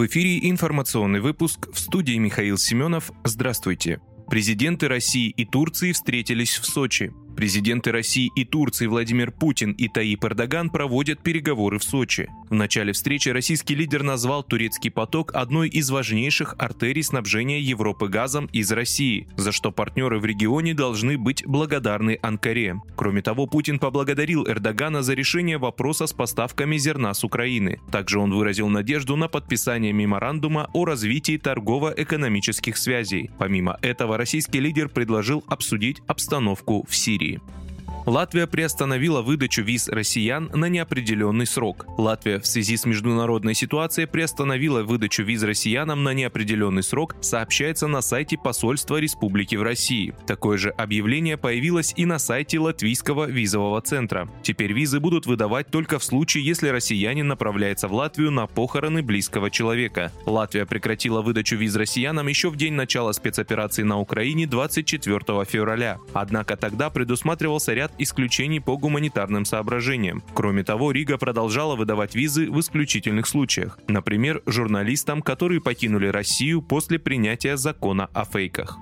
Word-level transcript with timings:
В 0.00 0.06
эфире 0.06 0.48
информационный 0.48 1.20
выпуск 1.20 1.68
в 1.70 1.78
студии 1.78 2.16
Михаил 2.16 2.56
Семенов. 2.56 3.12
Здравствуйте. 3.22 4.00
Президенты 4.30 4.88
России 4.88 5.28
и 5.28 5.44
Турции 5.44 5.92
встретились 5.92 6.56
в 6.56 6.64
Сочи. 6.64 7.12
Президенты 7.36 7.90
России 7.92 8.30
и 8.36 8.44
Турции 8.44 8.86
Владимир 8.86 9.30
Путин 9.30 9.72
и 9.72 9.88
Таип 9.88 10.24
Эрдоган 10.24 10.68
проводят 10.68 11.22
переговоры 11.22 11.78
в 11.78 11.84
Сочи. 11.84 12.28
В 12.50 12.54
начале 12.54 12.92
встречи 12.92 13.28
российский 13.30 13.74
лидер 13.74 14.02
назвал 14.02 14.42
турецкий 14.42 14.90
поток 14.90 15.34
одной 15.34 15.68
из 15.68 15.90
важнейших 15.90 16.54
артерий 16.58 17.02
снабжения 17.02 17.60
Европы 17.60 18.08
газом 18.08 18.46
из 18.52 18.70
России, 18.72 19.28
за 19.36 19.52
что 19.52 19.72
партнеры 19.72 20.18
в 20.18 20.24
регионе 20.24 20.74
должны 20.74 21.16
быть 21.16 21.46
благодарны 21.46 22.18
Анкаре. 22.22 22.80
Кроме 22.96 23.22
того, 23.22 23.46
Путин 23.46 23.78
поблагодарил 23.78 24.46
Эрдогана 24.46 25.02
за 25.02 25.14
решение 25.14 25.58
вопроса 25.58 26.06
с 26.06 26.12
поставками 26.12 26.76
зерна 26.76 27.14
с 27.14 27.24
Украины. 27.24 27.80
Также 27.90 28.18
он 28.18 28.32
выразил 28.32 28.68
надежду 28.68 29.16
на 29.16 29.28
подписание 29.28 29.92
меморандума 29.92 30.68
о 30.74 30.84
развитии 30.84 31.38
торгово-экономических 31.38 32.76
связей. 32.76 33.30
Помимо 33.38 33.78
этого, 33.80 34.16
российский 34.16 34.60
лидер 34.60 34.88
предложил 34.88 35.44
обсудить 35.46 36.02
обстановку 36.06 36.84
в 36.88 36.94
Сирии. 36.94 37.19
graffiti. 37.20 37.59
Латвия 38.06 38.46
приостановила 38.46 39.20
выдачу 39.20 39.62
виз 39.62 39.88
россиян 39.88 40.50
на 40.54 40.68
неопределенный 40.68 41.46
срок. 41.46 41.84
Латвия 41.98 42.40
в 42.40 42.46
связи 42.46 42.76
с 42.76 42.86
международной 42.86 43.54
ситуацией 43.54 44.06
приостановила 44.06 44.82
выдачу 44.82 45.22
виз 45.22 45.42
россиянам 45.42 46.02
на 46.02 46.14
неопределенный 46.14 46.82
срок, 46.82 47.14
сообщается 47.20 47.86
на 47.86 48.00
сайте 48.00 48.38
посольства 48.38 48.96
республики 48.96 49.54
в 49.54 49.62
России. 49.62 50.14
Такое 50.26 50.56
же 50.56 50.70
объявление 50.70 51.36
появилось 51.36 51.92
и 51.96 52.06
на 52.06 52.18
сайте 52.18 52.58
Латвийского 52.58 53.26
визового 53.26 53.80
центра. 53.82 54.28
Теперь 54.42 54.72
визы 54.72 54.98
будут 54.98 55.26
выдавать 55.26 55.70
только 55.70 55.98
в 55.98 56.04
случае, 56.04 56.44
если 56.44 56.68
россиянин 56.68 57.28
направляется 57.28 57.86
в 57.86 57.92
Латвию 57.92 58.30
на 58.30 58.46
похороны 58.46 59.02
близкого 59.02 59.50
человека. 59.50 60.10
Латвия 60.24 60.64
прекратила 60.64 61.20
выдачу 61.20 61.56
виз 61.56 61.76
россиянам 61.76 62.28
еще 62.28 62.48
в 62.48 62.56
день 62.56 62.72
начала 62.72 63.12
спецоперации 63.12 63.82
на 63.82 63.98
Украине 63.98 64.46
24 64.46 65.44
февраля. 65.44 65.98
Однако 66.14 66.56
тогда 66.56 66.88
предусматривался 66.88 67.74
ряд 67.74 67.89
исключений 67.98 68.60
по 68.60 68.76
гуманитарным 68.76 69.44
соображениям. 69.44 70.22
Кроме 70.34 70.64
того, 70.64 70.90
Рига 70.92 71.18
продолжала 71.18 71.76
выдавать 71.76 72.14
визы 72.14 72.50
в 72.50 72.60
исключительных 72.60 73.26
случаях. 73.26 73.78
Например, 73.88 74.42
журналистам, 74.46 75.22
которые 75.22 75.60
покинули 75.60 76.06
Россию 76.06 76.62
после 76.62 76.98
принятия 76.98 77.56
закона 77.56 78.08
о 78.12 78.24
фейках. 78.24 78.78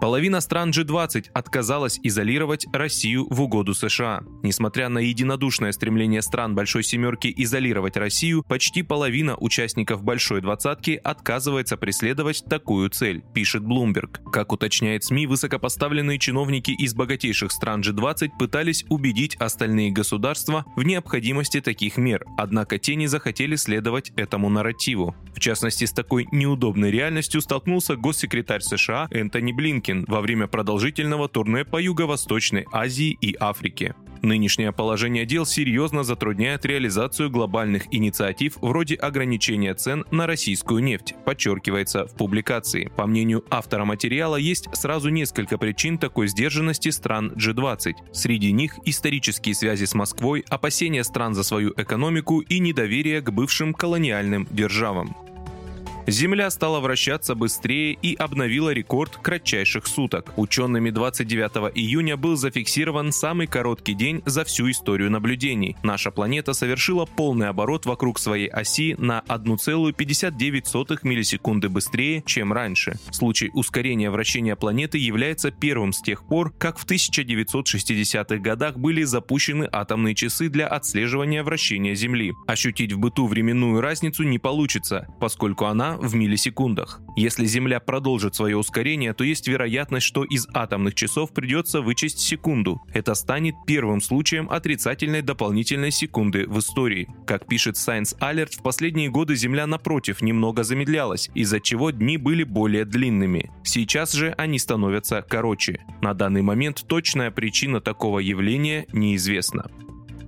Половина 0.00 0.40
стран 0.42 0.70
G20 0.70 1.30
отказалась 1.32 1.98
изолировать 2.02 2.66
Россию 2.72 3.26
в 3.30 3.40
угоду 3.40 3.72
США. 3.72 4.22
Несмотря 4.42 4.90
на 4.90 4.98
единодушное 4.98 5.72
стремление 5.72 6.20
стран 6.20 6.54
Большой 6.54 6.84
Семерки 6.84 7.32
изолировать 7.34 7.96
Россию, 7.96 8.44
почти 8.46 8.82
половина 8.82 9.36
участников 9.36 10.02
Большой 10.02 10.42
Двадцатки 10.42 11.00
отказывается 11.02 11.78
преследовать 11.78 12.44
такую 12.44 12.90
цель, 12.90 13.22
пишет 13.34 13.62
Bloomberg. 13.62 14.30
Как 14.30 14.52
уточняет 14.52 15.04
СМИ, 15.04 15.26
высокопоставленные 15.26 16.18
чиновники 16.18 16.72
из 16.72 16.94
богатейших 16.94 17.50
стран 17.50 17.80
G20 17.80 18.32
пытались 18.38 18.84
убедить 18.90 19.36
остальные 19.36 19.92
государства 19.92 20.66
в 20.76 20.82
необходимости 20.82 21.62
таких 21.62 21.96
мер, 21.96 22.24
однако 22.36 22.78
те 22.78 22.96
не 22.96 23.06
захотели 23.06 23.56
следовать 23.56 24.12
этому 24.16 24.50
нарративу. 24.50 25.16
В 25.34 25.40
частности, 25.40 25.86
с 25.86 25.92
такой 25.92 26.26
неудобной 26.32 26.90
реальностью 26.90 27.40
столкнулся 27.40 27.96
госсекретарь 27.96 28.60
США 28.60 29.08
Энтони 29.10 29.52
Блинкен, 29.52 29.85
Блинкин 29.86 30.04
во 30.08 30.20
время 30.20 30.46
продолжительного 30.46 31.28
турне 31.28 31.64
по 31.64 31.80
Юго-Восточной 31.80 32.66
Азии 32.72 33.16
и 33.20 33.36
Африке. 33.38 33.94
Нынешнее 34.22 34.72
положение 34.72 35.26
дел 35.26 35.46
серьезно 35.46 36.02
затрудняет 36.02 36.64
реализацию 36.64 37.30
глобальных 37.30 37.84
инициатив 37.94 38.56
вроде 38.60 38.96
ограничения 38.96 39.74
цен 39.74 40.04
на 40.10 40.26
российскую 40.26 40.82
нефть, 40.82 41.14
подчеркивается 41.24 42.06
в 42.06 42.16
публикации. 42.16 42.90
По 42.96 43.06
мнению 43.06 43.44
автора 43.50 43.84
материала, 43.84 44.36
есть 44.36 44.68
сразу 44.74 45.10
несколько 45.10 45.58
причин 45.58 45.98
такой 45.98 46.28
сдержанности 46.28 46.88
стран 46.88 47.32
G20. 47.36 47.92
Среди 48.12 48.52
них 48.52 48.78
исторические 48.84 49.54
связи 49.54 49.84
с 49.84 49.94
Москвой, 49.94 50.44
опасения 50.48 51.04
стран 51.04 51.34
за 51.34 51.44
свою 51.44 51.72
экономику 51.76 52.40
и 52.40 52.58
недоверие 52.58 53.20
к 53.20 53.30
бывшим 53.30 53.74
колониальным 53.74 54.48
державам. 54.50 55.14
Земля 56.06 56.50
стала 56.50 56.78
вращаться 56.78 57.34
быстрее 57.34 57.98
и 58.00 58.14
обновила 58.14 58.70
рекорд 58.70 59.16
кратчайших 59.16 59.88
суток. 59.88 60.32
Учеными 60.36 60.90
29 60.90 61.72
июня 61.74 62.16
был 62.16 62.36
зафиксирован 62.36 63.10
самый 63.10 63.48
короткий 63.48 63.94
день 63.94 64.22
за 64.24 64.44
всю 64.44 64.70
историю 64.70 65.10
наблюдений. 65.10 65.76
Наша 65.82 66.12
планета 66.12 66.52
совершила 66.52 67.06
полный 67.06 67.48
оборот 67.48 67.86
вокруг 67.86 68.20
своей 68.20 68.46
оси 68.46 68.94
на 68.98 69.24
1,59 69.26 70.98
миллисекунды 71.02 71.68
быстрее, 71.68 72.22
чем 72.24 72.52
раньше. 72.52 72.94
Случай 73.10 73.50
ускорения 73.52 74.10
вращения 74.10 74.54
планеты 74.54 74.98
является 74.98 75.50
первым 75.50 75.92
с 75.92 76.00
тех 76.00 76.24
пор, 76.24 76.52
как 76.52 76.78
в 76.78 76.86
1960-х 76.86 78.36
годах 78.36 78.78
были 78.78 79.02
запущены 79.02 79.68
атомные 79.72 80.14
часы 80.14 80.50
для 80.50 80.68
отслеживания 80.68 81.42
вращения 81.42 81.96
Земли. 81.96 82.32
Ощутить 82.46 82.92
в 82.92 82.98
быту 83.00 83.26
временную 83.26 83.80
разницу 83.80 84.22
не 84.22 84.38
получится, 84.38 85.08
поскольку 85.18 85.64
она 85.64 85.95
в 85.96 86.14
миллисекундах. 86.14 87.00
Если 87.16 87.46
Земля 87.46 87.80
продолжит 87.80 88.34
свое 88.34 88.56
ускорение, 88.56 89.14
то 89.14 89.24
есть 89.24 89.48
вероятность, 89.48 90.06
что 90.06 90.24
из 90.24 90.46
атомных 90.52 90.94
часов 90.94 91.32
придется 91.32 91.80
вычесть 91.80 92.20
секунду. 92.20 92.82
Это 92.92 93.14
станет 93.14 93.54
первым 93.66 94.00
случаем 94.00 94.48
отрицательной 94.50 95.22
дополнительной 95.22 95.90
секунды 95.90 96.46
в 96.46 96.58
истории. 96.58 97.08
Как 97.26 97.46
пишет 97.46 97.76
Science 97.76 98.18
Alert, 98.20 98.58
в 98.58 98.62
последние 98.62 99.10
годы 99.10 99.34
Земля 99.34 99.66
напротив 99.66 100.22
немного 100.22 100.62
замедлялась, 100.62 101.30
из-за 101.34 101.60
чего 101.60 101.90
дни 101.90 102.16
были 102.16 102.44
более 102.44 102.84
длинными. 102.84 103.50
Сейчас 103.64 104.12
же 104.12 104.34
они 104.38 104.58
становятся 104.58 105.24
короче. 105.26 105.80
На 106.00 106.14
данный 106.14 106.42
момент 106.42 106.84
точная 106.86 107.30
причина 107.30 107.80
такого 107.80 108.18
явления 108.18 108.86
неизвестна. 108.92 109.70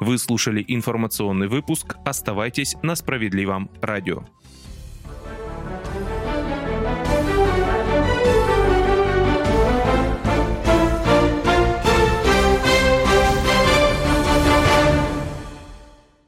Вы 0.00 0.18
слушали 0.18 0.64
информационный 0.66 1.46
выпуск. 1.46 1.96
Оставайтесь 2.04 2.74
на 2.82 2.96
справедливом 2.96 3.70
радио. 3.80 4.24